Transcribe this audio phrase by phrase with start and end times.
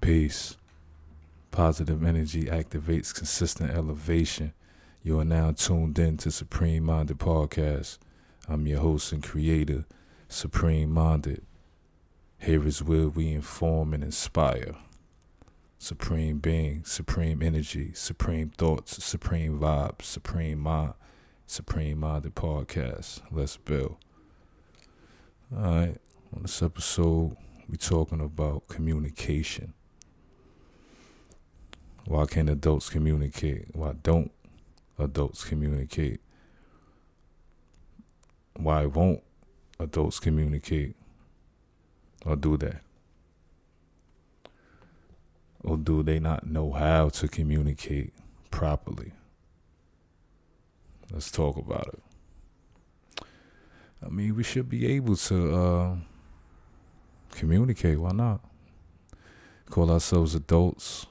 [0.00, 0.56] Peace.
[1.50, 4.54] Positive energy activates consistent elevation.
[5.02, 7.98] You are now tuned in to Supreme Minded Podcast.
[8.48, 9.84] I'm your host and creator,
[10.26, 11.42] Supreme Minded.
[12.38, 14.74] Here is where we inform and inspire.
[15.78, 20.94] Supreme being, supreme energy, supreme thoughts, supreme vibes, supreme mind,
[21.46, 23.20] supreme minded podcast.
[23.30, 23.96] Let's build.
[25.54, 25.98] Alright,
[26.34, 27.36] on this episode,
[27.68, 29.74] we're talking about communication.
[32.06, 33.74] Why can't adults communicate?
[33.74, 34.30] Why don't
[34.98, 36.20] adults communicate?
[38.56, 39.22] Why won't
[39.78, 40.96] adults communicate?
[42.24, 42.74] Or do they?
[45.62, 48.12] Or do they not know how to communicate
[48.50, 49.12] properly?
[51.12, 53.24] Let's talk about it.
[54.04, 55.96] I mean, we should be able to uh,
[57.32, 57.98] communicate.
[57.98, 58.40] Why not?
[59.68, 61.06] Call ourselves adults.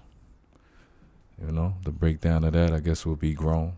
[1.41, 3.73] You know, the breakdown of that, I guess, will be grown.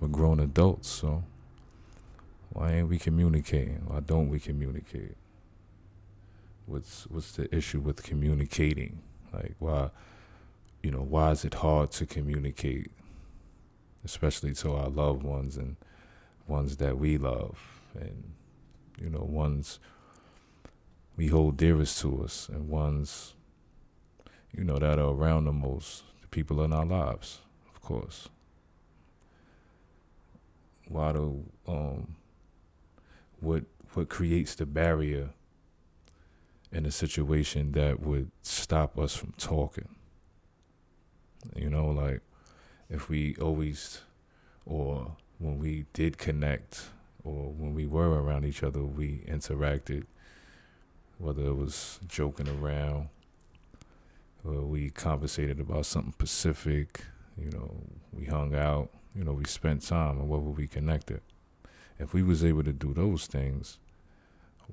[0.00, 1.24] We're grown adults, so
[2.50, 3.82] why ain't we communicating?
[3.86, 5.14] Why don't we communicate?
[6.64, 9.02] What's what's the issue with communicating?
[9.32, 9.90] Like why
[10.82, 12.90] you know, why is it hard to communicate?
[14.04, 15.76] Especially to our loved ones and
[16.46, 17.58] ones that we love
[17.94, 18.32] and
[19.00, 19.78] you know, ones
[21.16, 23.34] we hold dearest to us and ones
[24.56, 27.40] you know that are around the most the people in our lives,
[27.74, 28.28] of course.
[30.88, 32.16] Why do um
[33.40, 35.30] what what creates the barrier
[36.72, 39.88] in a situation that would stop us from talking.
[41.54, 42.20] You know, like
[42.90, 44.02] if we always
[44.64, 46.88] or when we did connect
[47.24, 50.04] or when we were around each other, we interacted,
[51.18, 53.08] whether it was joking around
[54.46, 57.02] we conversated about something specific,
[57.36, 57.76] you know,
[58.12, 61.20] we hung out, you know, we spent time and whether we connected.
[61.98, 63.78] If we was able to do those things,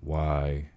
[0.01, 0.69] why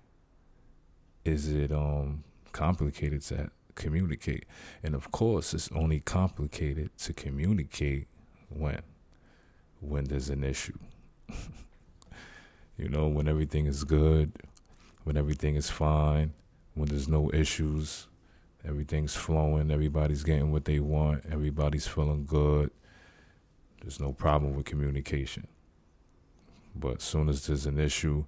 [1.25, 4.47] is it um complicated to communicate?
[4.83, 8.07] And of course, it's only complicated to communicate
[8.49, 8.83] when
[9.81, 10.79] when there's an issue.
[12.79, 14.33] you know, when everything is good,
[15.05, 16.33] when everything is fine,
[16.75, 18.07] when there's no issues,
[18.67, 22.71] everything's flowing, everybody's getting what they want, everybody's feeling good.
[23.81, 25.47] There's no problem with communication.
[26.75, 28.25] But as soon as there's an issue,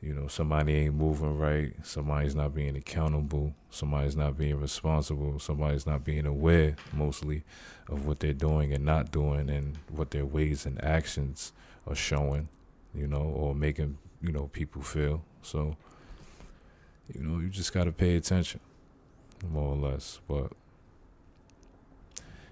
[0.00, 5.86] you know, somebody ain't moving right, somebody's not being accountable, somebody's not being responsible, somebody's
[5.86, 7.42] not being aware mostly
[7.88, 11.52] of what they're doing and not doing and what their ways and actions
[11.86, 12.48] are showing,
[12.94, 15.22] you know, or making, you know, people feel.
[15.42, 15.76] So,
[17.12, 18.60] you know, you just got to pay attention,
[19.48, 20.20] more or less.
[20.28, 20.52] But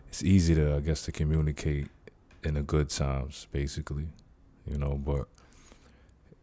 [0.09, 1.89] it's easy to, I guess, to communicate
[2.45, 4.09] in the good times, basically,
[4.67, 5.27] you know, but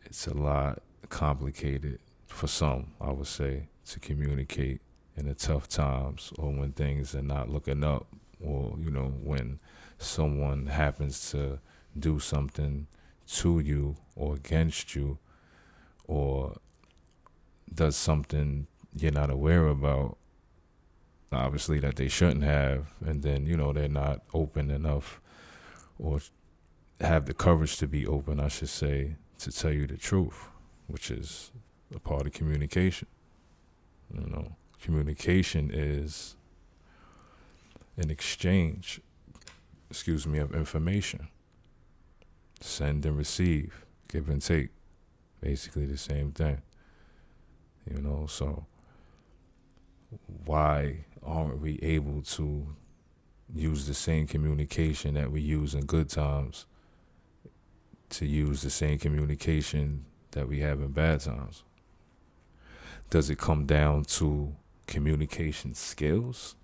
[0.03, 4.81] it's a lot complicated for some, I would say, to communicate
[5.17, 8.07] in the tough times or when things are not looking up
[8.43, 9.59] or, you know, when
[9.97, 11.59] someone happens to
[11.97, 12.87] do something
[13.27, 15.17] to you or against you
[16.07, 16.57] or
[17.73, 20.17] does something you're not aware about
[21.35, 25.19] obviously that they shouldn't have and then you know they're not open enough
[25.99, 26.19] or
[27.01, 30.49] have the courage to be open I should say to tell you the truth
[30.87, 31.51] which is
[31.93, 33.07] a part of communication.
[34.13, 36.35] You know, communication is
[37.97, 39.01] an exchange,
[39.89, 41.27] excuse me, of information.
[42.61, 44.69] Send and receive, give and take,
[45.41, 46.61] basically the same thing.
[47.89, 48.65] You know, so
[50.45, 52.67] why aren't we able to
[53.53, 56.65] use the same communication that we use in good times
[58.09, 61.63] to use the same communication that we have in bad times?
[63.09, 64.55] Does it come down to
[64.87, 66.55] communication skills?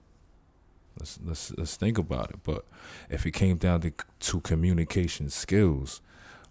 [0.99, 2.39] Let's let's let's think about it.
[2.43, 2.65] But
[3.09, 6.01] if it came down to, to communication skills,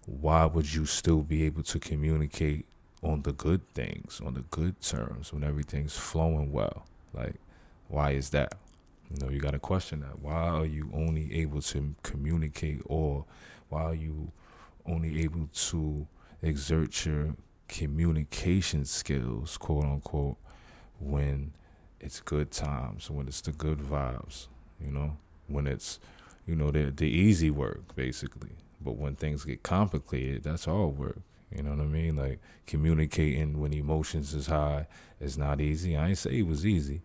[0.05, 2.65] why would you still be able to communicate
[3.03, 6.85] on the good things, on the good terms, when everything's flowing well?
[7.13, 7.35] Like,
[7.91, 8.55] why is that?
[9.09, 10.19] You know, you got to question that.
[10.19, 13.25] Why are you only able to communicate, or
[13.67, 14.31] why are you
[14.85, 16.07] only able to
[16.41, 17.35] exert your
[17.67, 20.37] communication skills, quote unquote,
[20.99, 21.53] when
[21.99, 24.47] it's good times, when it's the good vibes,
[24.79, 25.17] you know,
[25.47, 25.99] when it's,
[26.47, 28.51] you know, the the easy work basically.
[28.79, 31.21] But when things get complicated, that's all work,
[31.55, 32.15] You know what I mean?
[32.15, 34.87] Like communicating when emotions is high
[35.19, 35.97] is not easy.
[35.97, 37.01] I ain't say it was easy.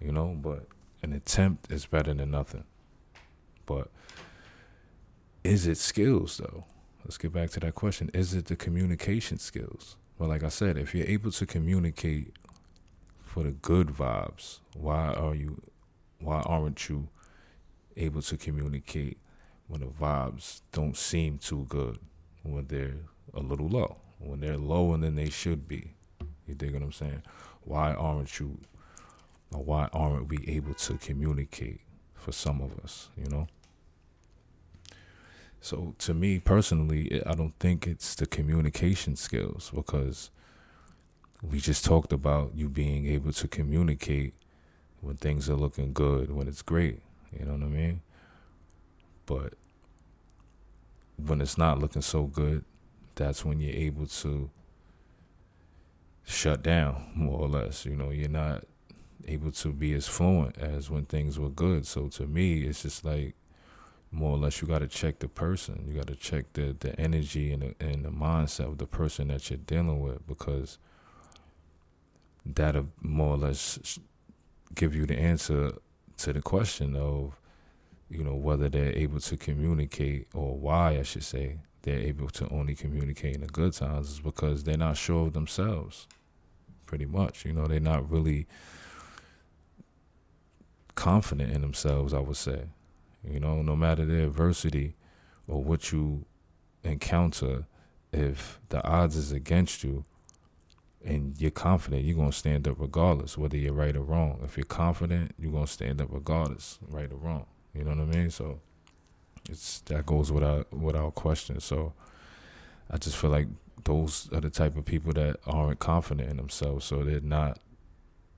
[0.00, 0.66] You know, but
[1.02, 2.64] an attempt is better than nothing.
[3.64, 3.88] But
[5.42, 6.64] is it skills though?
[7.04, 8.10] Let's get back to that question.
[8.12, 9.96] Is it the communication skills?
[10.18, 12.32] Well, like I said, if you're able to communicate
[13.22, 15.62] for the good vibes, why are you
[16.18, 17.08] why aren't you
[17.96, 19.18] able to communicate
[19.68, 21.98] when the vibes don't seem too good,
[22.42, 22.94] when they're
[23.34, 25.92] a little low, when they're lower than they should be?
[26.46, 27.22] You dig what I'm saying?
[27.62, 28.58] Why aren't you
[29.50, 31.80] why aren't we able to communicate
[32.14, 33.46] for some of us, you know?
[35.60, 40.30] So to me personally, I don't think it's the communication skills because
[41.42, 44.34] we just talked about you being able to communicate
[45.00, 47.00] when things are looking good, when it's great.
[47.38, 48.00] You know what I mean?
[49.26, 49.54] But
[51.16, 52.64] when it's not looking so good,
[53.14, 54.50] that's when you're able to
[56.24, 57.84] shut down, more or less.
[57.84, 58.64] You know, you're not
[59.26, 61.86] able to be as fluent as when things were good.
[61.86, 63.34] So to me, it's just like
[64.10, 65.84] more or less you got to check the person.
[65.86, 69.28] You got to check the the energy and the, and the mindset of the person
[69.28, 70.78] that you're dealing with because
[72.44, 73.98] that'll more or less
[74.74, 75.72] give you the answer
[76.18, 77.38] to the question of
[78.08, 82.48] you know whether they're able to communicate or why I should say they're able to
[82.48, 86.06] only communicate in the good times is because they're not sure of themselves
[86.86, 88.46] pretty much you know they're not really
[90.96, 92.64] confident in themselves I would say
[93.28, 94.94] you know, no matter the adversity
[95.48, 96.24] or what you
[96.84, 97.66] encounter,
[98.12, 100.04] if the odds is against you
[101.04, 104.40] and you're confident, you're going to stand up regardless, whether you're right or wrong.
[104.44, 107.46] If you're confident, you're going to stand up regardless, right or wrong.
[107.74, 108.30] You know what I mean?
[108.30, 108.60] So
[109.50, 111.60] it's that goes without without question.
[111.60, 111.92] So
[112.90, 113.48] I just feel like
[113.84, 117.58] those are the type of people that aren't confident in themselves, so they're not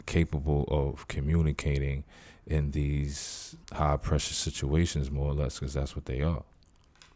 [0.06, 2.04] capable of communicating
[2.48, 6.42] in these high pressure situations, more or less, because that's what they are.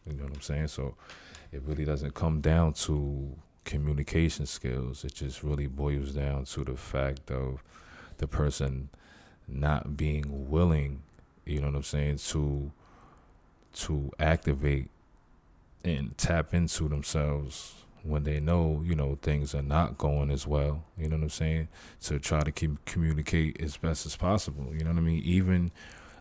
[0.06, 0.68] You know what I'm saying?
[0.68, 0.94] So
[1.50, 3.34] it really doesn't come down to
[3.64, 5.04] communication skills.
[5.04, 7.62] It just really boils down to the fact of
[8.18, 8.90] the person
[9.48, 11.02] not being willing,
[11.44, 12.70] you know what I'm saying, to
[13.74, 14.90] to activate
[15.82, 20.84] and tap into themselves when they know, you know, things are not going as well,
[20.96, 21.68] you know what I'm saying?
[22.02, 24.72] To try to keep communicate as best as possible.
[24.72, 25.22] You know what I mean?
[25.24, 25.70] Even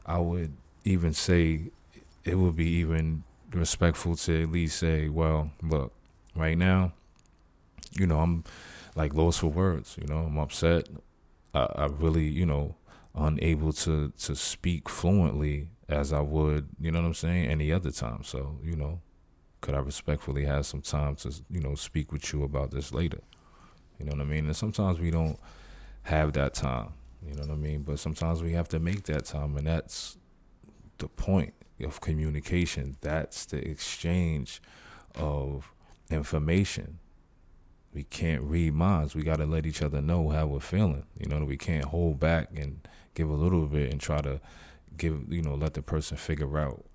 [0.05, 0.53] I would
[0.85, 1.71] even say
[2.23, 5.91] it would be even respectful to at least say, well, look,
[6.35, 6.93] right now,
[7.93, 8.43] you know, I'm
[8.95, 10.87] like lost for words, you know, I'm upset.
[11.53, 12.75] I, I really, you know,
[13.15, 17.91] unable to to speak fluently as I would, you know what I'm saying, any other
[17.91, 18.23] time.
[18.23, 19.01] So, you know,
[19.61, 23.21] could I respectfully have some time to, you know, speak with you about this later?
[23.99, 24.45] You know what I mean?
[24.45, 25.39] And sometimes we don't
[26.03, 26.93] have that time,
[27.25, 27.83] you know what I mean?
[27.83, 30.17] But sometimes we have to make that time, and that's
[30.97, 31.53] the point
[31.83, 32.97] of communication.
[33.01, 34.61] That's the exchange
[35.15, 35.71] of
[36.09, 36.99] information.
[37.93, 39.15] We can't read minds.
[39.15, 41.03] We got to let each other know how we're feeling.
[41.19, 44.39] You know, we can't hold back and give a little bit and try to
[44.97, 46.85] give, you know, let the person figure out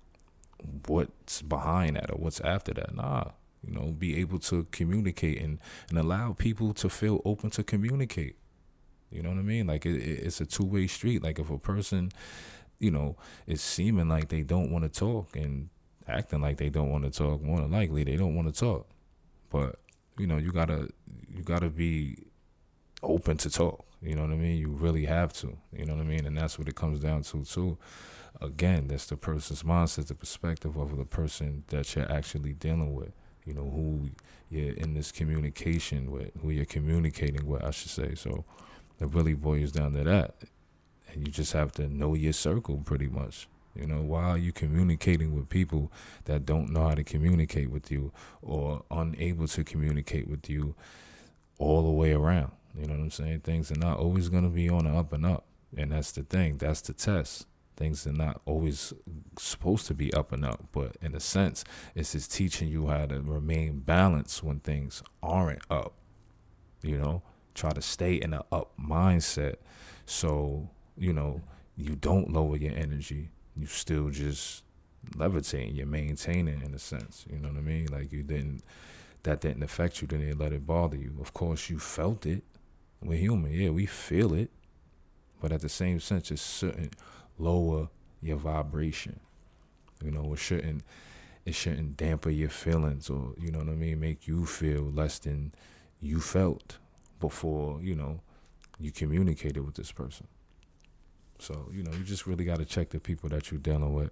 [0.87, 2.95] what's behind that or what's after that.
[2.95, 3.31] Nah,
[3.65, 5.59] you know, be able to communicate and,
[5.89, 8.35] and allow people to feel open to communicate.
[9.11, 9.67] You know what I mean?
[9.67, 11.23] Like it, it's a two way street.
[11.23, 12.11] Like if a person,
[12.79, 15.69] you know, is seeming like they don't want to talk and
[16.07, 18.87] acting like they don't want to talk, more than likely they don't want to talk.
[19.49, 19.79] But
[20.17, 20.89] you know, you gotta
[21.33, 22.17] you gotta be
[23.03, 23.85] open to talk.
[24.01, 24.57] You know what I mean?
[24.57, 25.57] You really have to.
[25.73, 26.25] You know what I mean?
[26.25, 27.77] And that's what it comes down to too
[28.41, 33.11] again, that's the person's mindset, the perspective of the person that you're actually dealing with.
[33.45, 34.09] You know, who
[34.49, 38.13] you're in this communication with, who you're communicating with, I should say.
[38.15, 38.43] So
[38.99, 40.35] it really boils down to that.
[41.13, 43.47] And you just have to know your circle pretty much.
[43.73, 45.91] You know, why are you communicating with people
[46.25, 48.11] that don't know how to communicate with you
[48.41, 50.75] or unable to communicate with you
[51.57, 52.51] all the way around?
[52.79, 53.41] You know what I'm saying?
[53.41, 55.45] Things are not always going to be on the up and up.
[55.75, 56.57] And that's the thing.
[56.57, 57.45] That's the test
[57.77, 58.91] things are not always
[59.37, 61.63] supposed to be up and up, but in a sense,
[61.95, 65.93] it's just teaching you how to remain balanced when things aren't up.
[66.81, 67.21] You know,
[67.53, 69.55] try to stay in an up mindset
[70.05, 71.41] so, you know,
[71.77, 73.29] you don't lower your energy.
[73.55, 74.63] You still just
[75.15, 77.25] levitating, you're maintaining in a sense.
[77.29, 77.87] You know what I mean?
[77.91, 78.63] Like you didn't
[79.23, 81.17] that didn't affect you, didn't let it bother you.
[81.19, 82.43] Of course you felt it.
[83.01, 84.49] We're human, yeah, we feel it.
[85.39, 86.91] But at the same sense, it's certain
[87.37, 87.89] lower
[88.21, 89.19] your vibration.
[90.03, 90.83] You know, it shouldn't
[91.45, 95.19] it shouldn't damper your feelings or you know what I mean, make you feel less
[95.19, 95.53] than
[96.01, 96.77] you felt
[97.19, 98.19] before you know
[98.79, 100.27] you communicated with this person.
[101.39, 104.11] So you know you just really got to check the people that you're dealing with,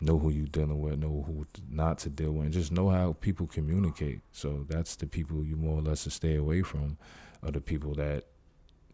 [0.00, 3.16] know who you're dealing with, know who not to deal with, and just know how
[3.20, 4.20] people communicate.
[4.32, 6.98] So that's the people you more or less to stay away from,
[7.42, 8.24] are the people that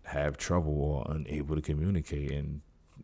[0.05, 2.61] have trouble or unable to communicate and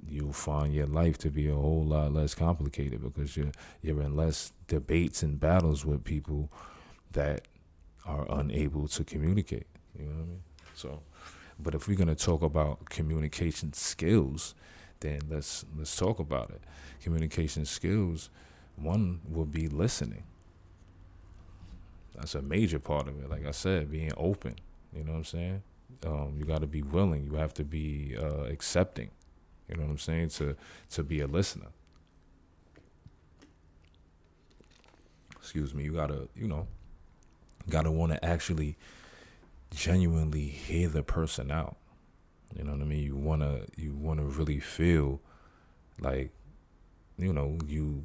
[0.06, 4.16] you'll find your life to be a whole lot less complicated because you're you're in
[4.16, 6.50] less debates and battles with people
[7.12, 7.42] that
[8.06, 9.66] are unable to communicate.
[9.98, 10.42] You know what I mean?
[10.74, 11.02] So,
[11.58, 14.54] but if we're gonna talk about communication skills,
[15.00, 16.62] then let's let's talk about it.
[17.02, 18.30] Communication skills,
[18.76, 20.24] one would be listening.
[22.14, 23.30] That's a major part of it.
[23.30, 24.56] Like I said, being open.
[24.94, 25.62] You know what I'm saying?
[26.06, 27.24] Um, you got to be willing.
[27.24, 29.10] You have to be uh, accepting
[29.70, 30.30] you know what I'm saying?
[30.30, 30.56] To
[30.90, 31.68] to be a listener.
[35.36, 35.84] Excuse me.
[35.84, 36.66] You gotta, you know,
[37.68, 38.76] gotta want to actually
[39.72, 41.76] genuinely hear the person out.
[42.56, 43.04] You know what I mean?
[43.04, 45.20] You wanna you wanna really feel
[46.00, 46.30] like,
[47.16, 48.02] you know, you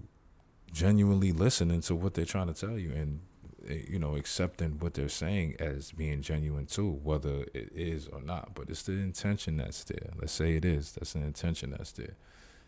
[0.72, 3.22] genuinely listening to what they're trying to tell you and
[3.68, 8.22] Eh, you know, accepting what they're saying as being genuine too, whether it is or
[8.22, 8.54] not.
[8.54, 10.12] But it's the intention that's there.
[10.20, 10.94] Let's say it is.
[10.94, 12.16] That's an intention that's there.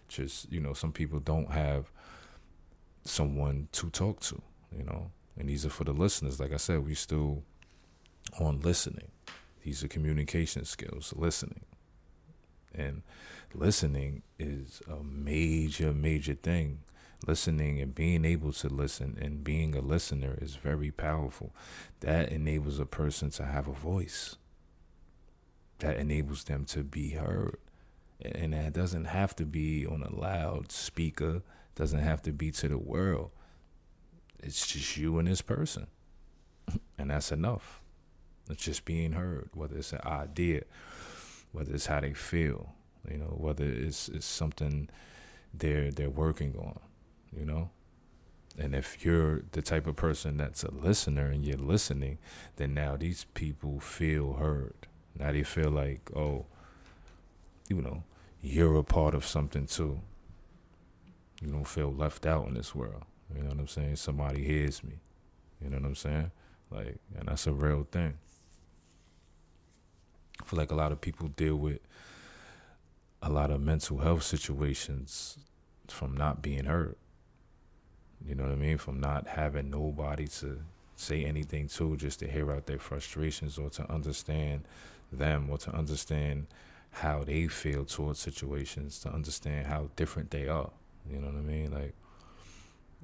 [0.08, 1.92] Just you know, some people don't have
[3.04, 4.42] someone to talk to.
[4.76, 6.40] You know, and these are for the listeners.
[6.40, 7.44] Like I said, we still
[8.40, 9.12] on listening.
[9.64, 11.66] These are communication skills, listening.
[12.74, 13.02] And
[13.54, 16.80] listening is a major, major thing
[17.26, 21.54] listening and being able to listen and being a listener is very powerful.
[22.02, 24.36] That enables a person to have a voice.
[25.80, 27.58] That enables them to be heard.
[28.22, 31.44] And that doesn't have to be on a loud speaker,
[31.76, 33.32] doesn't have to be to the world.
[34.40, 35.88] It's just you and this person.
[37.00, 37.80] And that's enough.
[38.50, 40.64] It's just being heard, whether it's an idea,
[41.52, 42.74] whether it's how they feel,
[43.10, 44.90] you know, whether it's, it's something
[45.54, 46.80] they're they're working on
[47.38, 47.70] you know?
[48.58, 52.18] And if you're the type of person that's a listener and you're listening,
[52.56, 54.88] then now these people feel heard.
[55.18, 56.46] Now they feel like, oh,
[57.70, 58.04] you know,
[58.42, 60.00] you're a part of something too.
[61.42, 63.04] You don't feel left out in this world.
[63.36, 63.98] You know what I'm saying?
[63.98, 64.94] Somebody hears me.
[65.62, 66.32] You know what I'm saying?
[66.72, 68.18] Like, and that's a real thing.
[70.42, 71.80] I feel like a lot of people deal with
[73.22, 75.38] a lot of mental health situations
[75.88, 76.96] from not being heard.
[78.26, 78.78] You know what I mean?
[78.78, 80.60] From not having nobody to
[80.96, 84.64] say anything to, just to hear out their frustrations or to understand
[85.12, 86.48] them or to understand
[86.92, 90.72] how they feel towards situations, to understand how different they are.
[91.10, 91.72] You know what I mean?
[91.72, 91.94] Like,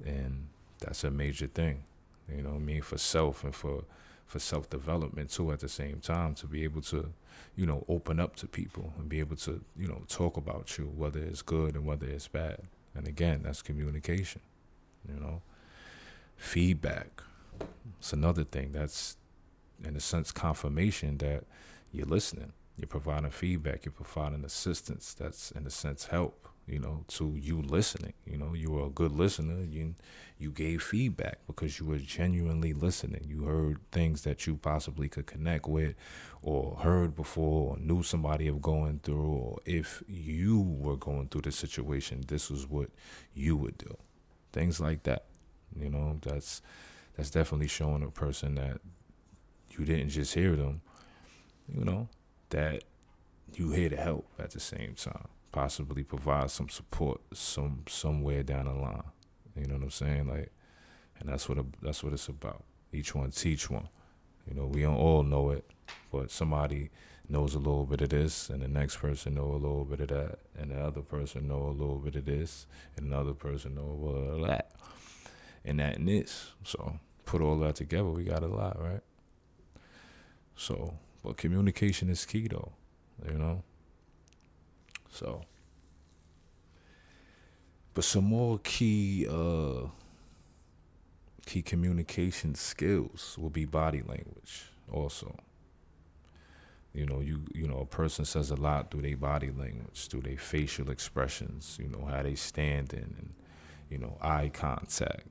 [0.04, 0.48] and
[0.80, 1.84] that's a major thing.
[2.28, 2.82] You know what I mean?
[2.82, 3.84] For self and for
[4.26, 7.12] for self development too at the same time to be able to,
[7.56, 10.84] you know, open up to people and be able to, you know, talk about you,
[10.96, 12.58] whether it's good and whether it's bad.
[12.94, 14.40] And again, that's communication
[15.08, 15.42] you know.
[16.36, 17.22] Feedback.
[17.98, 19.16] It's another thing that's,
[19.84, 21.44] in a sense, confirmation that
[21.92, 22.52] you're listening.
[22.76, 23.84] You're providing feedback.
[23.84, 25.14] You're providing assistance.
[25.14, 26.48] That's, in a sense, help.
[26.66, 28.14] You know, to you listening.
[28.26, 29.62] You know, you were a good listener.
[29.64, 29.94] You
[30.38, 33.26] you gave feedback because you were genuinely listening.
[33.28, 35.94] You heard things that you possibly could connect with,
[36.42, 41.42] or heard before, or knew somebody of going through, or if you were going through
[41.42, 42.88] the situation, this was what
[43.34, 43.96] you would do
[44.54, 45.24] things like that.
[45.78, 46.62] You know, that's
[47.16, 48.80] that's definitely showing a person that
[49.76, 50.80] you didn't just hear them.
[51.68, 52.08] You know,
[52.50, 52.84] that
[53.54, 58.66] you here to help at the same time, possibly provide some support some somewhere down
[58.66, 59.02] the line.
[59.56, 60.28] You know what I'm saying?
[60.28, 60.52] Like,
[61.18, 62.64] and that's what a, that's what it's about.
[62.92, 63.88] Each one teach one.
[64.48, 65.64] You know, we don't all know it,
[66.12, 66.90] but somebody
[67.28, 70.08] knows a little bit of this, and the next person know a little bit of
[70.08, 72.66] that, and the other person know a little bit of this,
[72.96, 74.72] and another person know a little of that,
[75.64, 76.52] and that and this.
[76.64, 79.00] So put all that together, we got a lot, right?
[80.56, 82.72] So, but communication is key, though,
[83.26, 83.62] you know.
[85.10, 85.42] So,
[87.94, 89.88] but some more key, uh,
[91.46, 95.34] key communication skills will be body language, also
[96.94, 100.22] you know, you you know, a person says a lot through their body language, through
[100.22, 103.34] their facial expressions, you know, how they standing and,
[103.90, 105.26] you know, eye contact.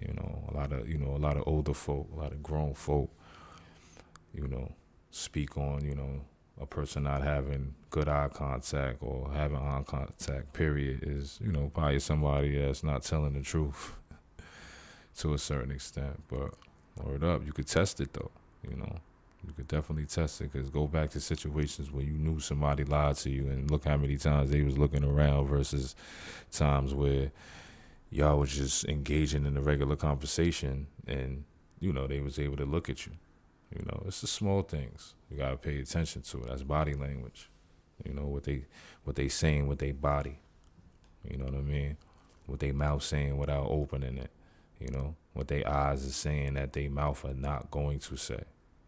[0.00, 2.42] You know, a lot of you know, a lot of older folk, a lot of
[2.42, 3.10] grown folk,
[4.32, 4.72] you know,
[5.10, 6.22] speak on, you know,
[6.60, 11.70] a person not having good eye contact or having eye contact, period, is, you know,
[11.74, 13.92] probably somebody that's not telling the truth.
[15.18, 16.22] to a certain extent.
[16.28, 16.54] But
[17.02, 18.30] word up, you could test it though.
[18.68, 18.96] You know,
[19.46, 23.16] you could definitely test it because go back to situations where you knew somebody lied
[23.16, 25.96] to you and look how many times they was looking around versus
[26.50, 27.32] times where
[28.10, 31.44] y'all was just engaging in a regular conversation and
[31.80, 33.12] you know they was able to look at you.
[33.76, 36.38] You know, it's the small things you gotta pay attention to.
[36.42, 36.48] It.
[36.48, 37.50] That's body language.
[38.04, 38.66] You know what they
[39.04, 40.38] what they saying with their body.
[41.28, 41.96] You know what I mean?
[42.46, 44.30] What they mouth saying without opening it.
[44.78, 48.44] You know what their eyes is saying that they mouth are not going to say.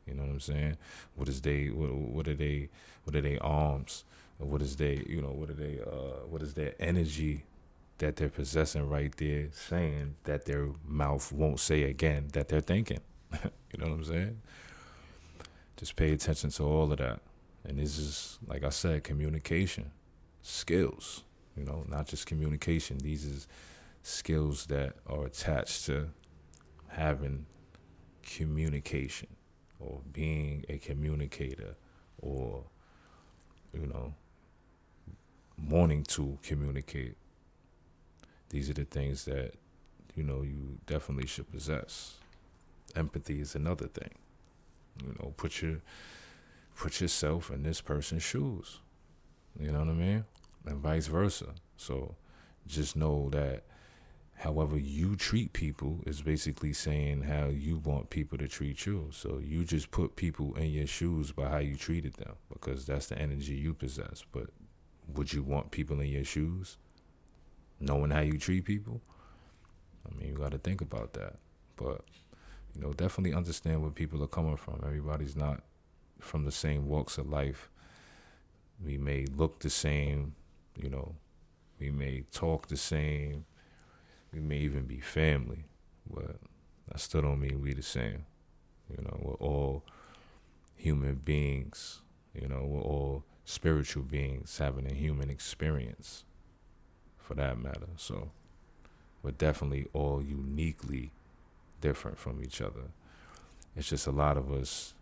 [0.06, 0.76] You know what I'm saying?
[1.14, 1.66] What is they?
[1.66, 2.68] What, what are they?
[3.04, 4.04] What are they arms?
[4.38, 5.04] What is they?
[5.08, 5.80] You know what are they?
[5.80, 7.44] Uh, what is their energy
[7.98, 13.00] that they're possessing right there, saying that their mouth won't say again that they're thinking.
[13.32, 14.40] you know what I'm saying?
[15.76, 17.20] Just pay attention to all of that.
[17.66, 19.90] And this is, like I said, communication,
[20.42, 21.22] skills.
[21.56, 22.98] You know, not just communication.
[22.98, 23.48] These is
[24.02, 26.08] skills that are attached to
[26.88, 27.46] having
[28.22, 29.28] communication
[29.84, 31.74] or being a communicator
[32.20, 32.64] or,
[33.72, 34.14] you know,
[35.68, 37.16] wanting to communicate.
[38.48, 39.54] These are the things that,
[40.14, 42.14] you know, you definitely should possess.
[42.96, 44.10] Empathy is another thing.
[45.02, 45.80] You know, put your
[46.76, 48.80] put yourself in this person's shoes.
[49.58, 50.24] You know what I mean?
[50.66, 51.54] And vice versa.
[51.76, 52.14] So
[52.66, 53.64] just know that
[54.36, 59.08] however you treat people is basically saying how you want people to treat you.
[59.12, 63.06] So you just put people in your shoes by how you treated them because that's
[63.06, 64.24] the energy you possess.
[64.32, 64.50] But
[65.14, 66.76] would you want people in your shoes?
[67.80, 69.00] Knowing how you treat people?
[70.06, 71.36] I mean, you got to think about that.
[71.76, 72.02] But,
[72.74, 74.80] you know, definitely understand where people are coming from.
[74.84, 75.62] Everybody's not
[76.20, 77.70] from the same walks of life.
[78.84, 80.34] We may look the same,
[80.76, 81.14] you know,
[81.78, 83.44] we may talk the same,
[84.34, 85.64] we may even be family,
[86.12, 86.36] but
[86.88, 88.26] that still don't mean we the same.
[88.90, 89.84] You know, we're all
[90.76, 92.00] human beings.
[92.34, 96.24] You know, we're all spiritual beings having a human experience,
[97.16, 97.88] for that matter.
[97.96, 98.30] So,
[99.22, 101.12] we're definitely all uniquely
[101.80, 102.90] different from each other.
[103.76, 104.94] It's just a lot of us,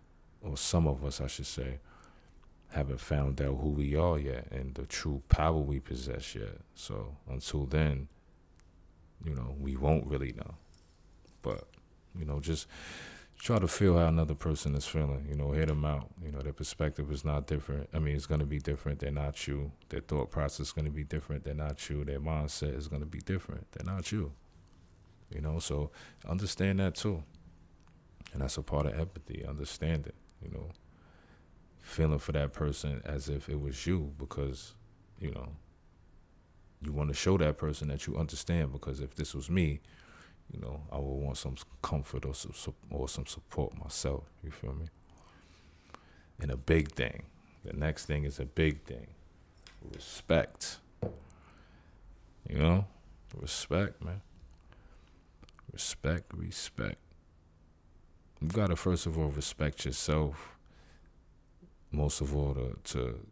[0.42, 1.78] or some of us, I should say,
[2.70, 6.58] haven't found out who we are yet and the true power we possess yet.
[6.74, 8.08] So, until then,
[9.24, 10.54] you know, we won't really know.
[11.42, 11.68] But,
[12.18, 12.66] you know, just
[13.38, 16.08] try to feel how another person is feeling, you know, hear them out.
[16.22, 17.88] You know, their perspective is not different.
[17.92, 19.00] I mean, it's going to be different.
[19.00, 19.72] They're not you.
[19.88, 21.44] Their thought process is going to be different.
[21.44, 22.04] They're not you.
[22.04, 23.66] Their mindset is going to be different.
[23.72, 24.32] They're not you.
[25.34, 25.90] You know, so
[26.28, 27.24] understand that too.
[28.32, 30.70] And that's a part of empathy, understanding, you know,
[31.80, 34.74] feeling for that person as if it was you because,
[35.18, 35.48] you know,
[37.02, 39.80] want to show that person that you understand because if this was me,
[40.52, 42.52] you know, I would want some comfort or some
[42.90, 44.22] or some support myself.
[44.44, 44.86] You feel me?
[46.40, 47.24] And a big thing.
[47.64, 49.08] The next thing is a big thing.
[49.92, 50.78] Respect.
[52.48, 52.84] You know,
[53.36, 54.20] respect, man.
[55.72, 56.98] Respect, respect.
[58.40, 60.56] You gotta first of all respect yourself.
[61.90, 63.26] Most of all, to to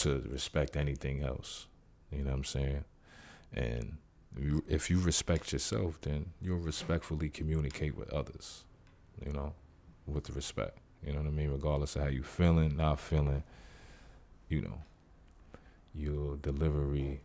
[0.00, 1.66] to respect anything else.
[2.16, 2.84] You know what I'm saying?
[3.52, 3.96] And
[4.68, 8.64] if you respect yourself, then you'll respectfully communicate with others,
[9.24, 9.54] you know,
[10.06, 10.78] with respect.
[11.04, 11.50] You know what I mean?
[11.50, 13.42] Regardless of how you feeling, not feeling,
[14.48, 14.78] you know,
[15.94, 17.20] your delivery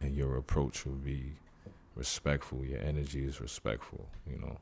[0.00, 1.34] and your approach will be
[1.94, 2.64] respectful.
[2.64, 4.58] Your energy is respectful, you know.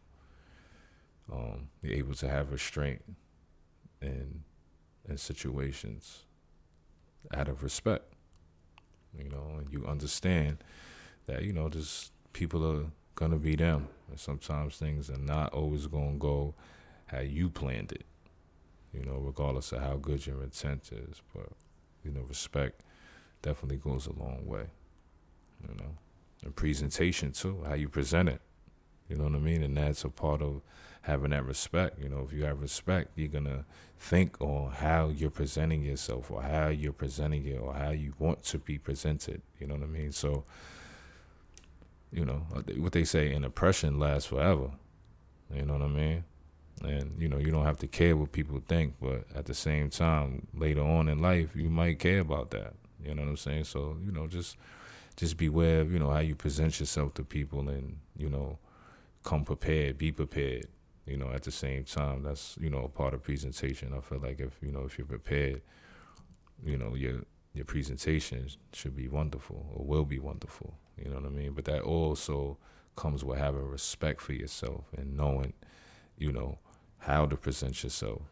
[1.31, 3.03] Um, you're able to have restraint
[4.01, 4.43] in
[5.09, 6.25] in situations
[7.33, 8.15] out of respect
[9.17, 10.59] you know, and you understand
[11.27, 13.89] that, you know, just people are gonna be them.
[14.11, 16.55] And sometimes things are not always gonna go
[17.07, 18.05] how you planned it.
[18.93, 21.21] You know, regardless of how good your intent is.
[21.35, 21.49] But,
[22.05, 22.83] you know, respect
[23.43, 24.67] definitely goes a long way.
[25.69, 25.97] You know.
[26.45, 28.41] And presentation too, how you present it.
[29.09, 29.63] You know what I mean?
[29.63, 30.63] And that's a part of
[31.03, 31.99] having that respect.
[32.01, 33.65] You know, if you have respect, you're gonna
[33.99, 38.45] think on how you're presenting yourself, or how you're presenting it, or how you want
[38.45, 39.43] to be presented.
[39.59, 40.13] You know what I mean?
[40.13, 40.45] So,
[42.13, 44.71] you know, uh, what they say, an impression lasts forever.
[45.55, 46.25] You know what I mean?
[46.83, 49.91] And you know, you don't have to care what people think, but at the same
[49.91, 52.75] time, later on in life, you might care about that.
[53.03, 53.65] You know what I'm saying?
[53.65, 54.57] So, you know, just
[55.17, 58.59] just beware of you know how you present yourself to people, and you know,
[59.25, 60.69] come prepared, be prepared
[61.09, 63.95] you know, at the same time, that's you know part of presentation.
[63.97, 65.63] I feel like if you know if you're prepared,
[66.65, 67.23] you know your
[67.55, 70.75] your presentation should be wonderful or will be wonderful.
[71.03, 71.53] You know what I mean?
[71.53, 72.59] But that also
[72.95, 75.55] comes with having respect for yourself and knowing,
[76.19, 76.59] you know,
[76.99, 78.23] how to present yourself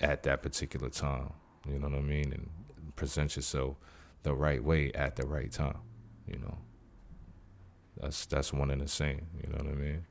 [0.00, 1.32] at that particular time.
[1.68, 2.32] You know what I mean?
[2.32, 2.50] And
[2.96, 3.76] present yourself
[4.24, 5.78] the right way at the right time.
[6.26, 6.58] You know,
[7.96, 9.26] that's that's one and the same.
[9.42, 10.04] You know what I mean?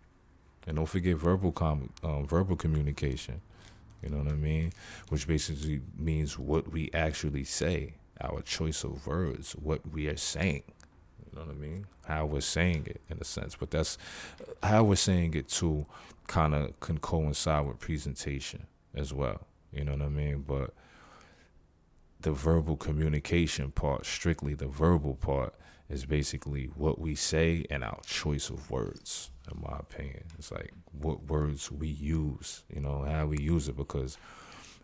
[0.67, 3.41] And don't forget verbal com um, verbal communication.
[4.01, 4.73] You know what I mean?
[5.09, 10.63] Which basically means what we actually say, our choice of words, what we are saying.
[11.19, 11.85] You know what I mean?
[12.05, 13.55] How we're saying it in a sense.
[13.55, 13.97] But that's
[14.63, 15.85] how we're saying it too
[16.27, 19.41] kind of can coincide with presentation as well.
[19.71, 20.43] You know what I mean?
[20.47, 20.73] But
[22.21, 25.55] the verbal communication part, strictly the verbal part,
[25.89, 30.23] is basically what we say and our choice of words, in my opinion.
[30.37, 34.17] It's like what words we use, you know, how we use it, because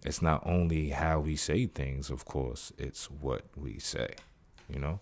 [0.06, 4.10] it's not only how we say things, of course, it's what we say,
[4.70, 5.00] you know?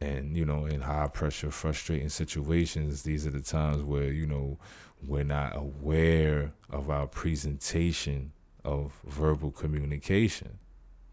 [0.00, 4.58] And, you know, in high pressure, frustrating situations, these are the times where, you know,
[5.06, 8.32] we're not aware of our presentation
[8.64, 10.58] of verbal communication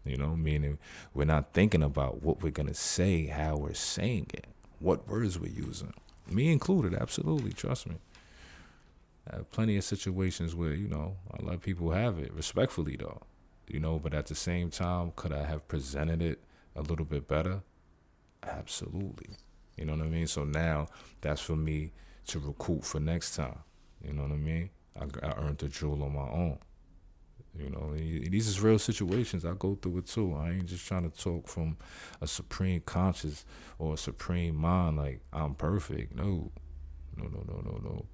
[0.08, 0.78] you know, meaning
[1.12, 4.46] we're not thinking about what we're going to say, how we're saying it,
[4.78, 5.92] what words we're using.
[6.30, 7.96] Me included, absolutely, trust me.
[9.30, 13.22] I have plenty of situations where, you know, I let people have it, respectfully though,
[13.66, 16.40] you know, but at the same time, could I have presented it
[16.76, 17.62] a little bit better?
[18.42, 19.30] Absolutely.
[19.76, 20.26] You know what I mean?
[20.26, 20.88] So now
[21.20, 21.92] that's for me
[22.28, 23.58] to recoup for next time.
[24.02, 24.70] You know what I mean?
[24.98, 26.58] I, I earned the jewel on my own.
[27.58, 29.44] You know, these is real situations.
[29.44, 30.34] I go through it too.
[30.34, 31.76] I ain't just trying to talk from
[32.20, 33.44] a supreme conscious
[33.78, 36.14] or a supreme mind like I'm perfect.
[36.14, 36.50] No,
[37.16, 38.06] no, no, no, no, no.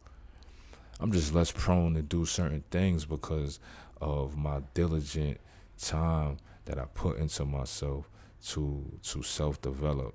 [1.00, 3.58] I'm just less prone to do certain things because
[4.00, 5.38] of my diligent
[5.78, 8.08] time that I put into myself
[8.48, 10.14] to to self develop.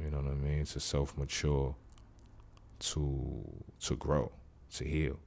[0.00, 0.64] You know what I mean?
[0.64, 1.74] To self mature,
[2.80, 3.44] to
[3.80, 4.32] to grow,
[4.74, 5.18] to heal.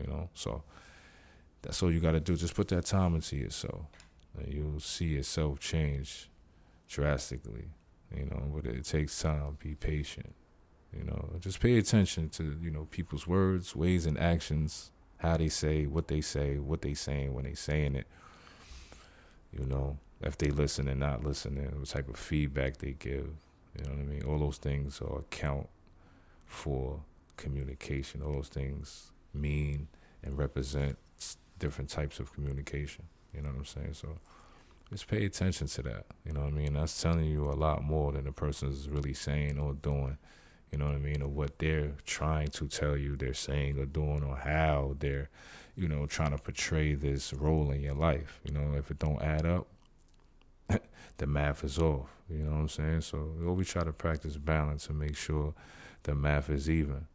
[0.00, 0.62] You know, so
[1.66, 2.36] that's all you got to do.
[2.36, 3.82] Just put that time into yourself,
[4.38, 6.30] and you'll see yourself change
[6.88, 7.64] drastically.
[8.16, 9.58] You know, but it takes time.
[9.60, 10.32] Be patient.
[10.96, 14.92] You know, just pay attention to you know people's words, ways, and actions.
[15.18, 18.06] How they say, what they say, what they saying when they saying it.
[19.52, 23.30] You know, if they listen and not listening, what type of feedback they give.
[23.76, 24.22] You know what I mean?
[24.22, 25.68] All those things are account
[26.44, 27.00] for
[27.36, 28.22] communication.
[28.22, 29.88] All those things mean
[30.22, 30.96] and represent
[31.58, 33.04] different types of communication.
[33.34, 33.94] You know what I'm saying?
[33.94, 34.08] So
[34.90, 36.06] just pay attention to that.
[36.24, 36.74] You know what I mean?
[36.74, 40.18] That's telling you a lot more than the person's really saying or doing.
[40.72, 41.22] You know what I mean?
[41.22, 45.28] Or what they're trying to tell you they're saying or doing or how they're,
[45.76, 48.40] you know, trying to portray this role in your life.
[48.44, 49.66] You know, if it don't add up,
[51.18, 52.08] the math is off.
[52.28, 53.00] You know what I'm saying?
[53.02, 55.54] So we always try to practice balance and make sure
[56.02, 57.06] the math is even.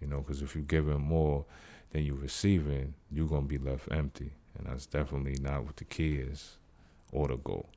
[0.00, 1.46] You know, because if you give giving more,
[1.94, 4.32] then you receiving, you're gonna be left empty.
[4.58, 6.56] And that's definitely not what the key is
[7.12, 7.68] or the goal.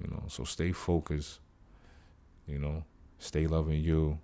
[0.00, 1.40] You know, so stay focused,
[2.46, 2.84] you know,
[3.18, 4.18] stay loving you,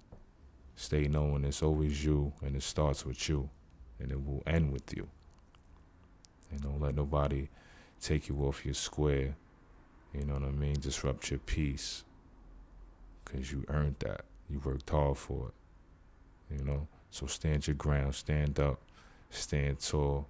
[0.76, 3.50] stay knowing it's always you and it starts with you
[4.00, 5.06] and it will end with you.
[6.50, 7.48] And don't let nobody
[8.00, 9.36] take you off your square.
[10.14, 10.76] You know what I mean?
[10.80, 12.04] Disrupt your peace.
[13.26, 14.22] Cause you earned that.
[14.48, 16.56] You worked hard for it.
[16.58, 16.88] You know?
[17.10, 18.80] So stand your ground, stand up,
[19.34, 20.26] stand tall,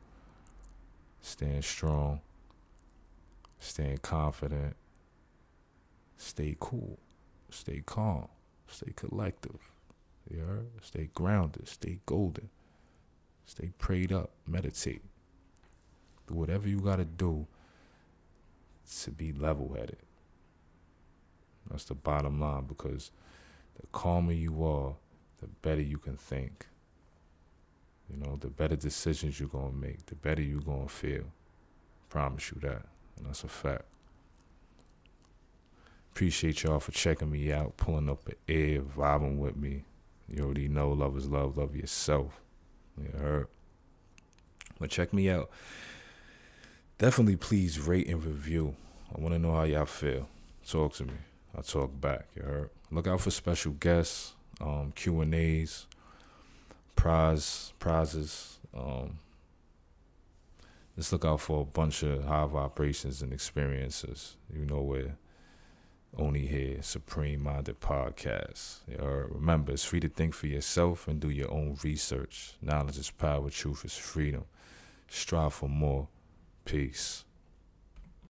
[1.20, 2.20] stand strong,
[3.58, 4.74] stand confident,
[6.16, 6.98] stay cool,
[7.50, 8.28] stay calm,
[8.66, 9.70] stay collective.
[10.30, 10.66] You heard?
[10.82, 12.48] Stay grounded, stay golden,
[13.44, 15.02] stay prayed up, meditate.
[16.26, 17.46] Do whatever you got to do
[19.02, 19.98] to be level headed.
[21.70, 23.10] That's the bottom line because
[23.78, 24.94] the calmer you are,
[25.40, 26.66] the better you can think.
[28.10, 31.24] You know, the better decisions you're to make, the better you're to feel.
[32.08, 32.82] Promise you that.
[33.16, 33.84] And that's a fact.
[36.12, 39.84] Appreciate y'all for checking me out, pulling up an ear, vibing with me.
[40.28, 42.40] You already know love is love, love yourself.
[42.96, 43.48] You heard?
[44.78, 45.50] But check me out.
[46.98, 48.76] Definitely please rate and review.
[49.14, 50.28] I want to know how y'all feel.
[50.66, 51.14] Talk to me.
[51.56, 52.26] I'll talk back.
[52.36, 52.70] You heard?
[52.90, 55.86] Look out for special guests, um, Q and A's,
[56.96, 58.58] prize prizes.
[58.72, 59.18] Um,
[60.96, 64.36] just look out for a bunch of high vibrations and experiences.
[64.52, 65.16] You know where
[66.16, 68.78] only here, Supreme Minded Podcast.
[68.86, 72.54] remember, it's free to think for yourself and do your own research.
[72.62, 74.44] Knowledge is power, truth is freedom.
[75.08, 76.08] Strive for more.
[76.64, 77.24] Peace.